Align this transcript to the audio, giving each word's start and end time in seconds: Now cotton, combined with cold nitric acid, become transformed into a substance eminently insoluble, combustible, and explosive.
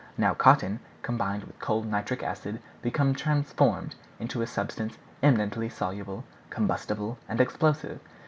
Now 0.17 0.33
cotton, 0.33 0.79
combined 1.03 1.43
with 1.43 1.59
cold 1.59 1.85
nitric 1.85 2.23
acid, 2.23 2.59
become 2.81 3.13
transformed 3.13 3.93
into 4.17 4.41
a 4.41 4.47
substance 4.47 4.97
eminently 5.21 5.67
insoluble, 5.67 6.23
combustible, 6.49 7.19
and 7.29 7.39
explosive. 7.39 7.99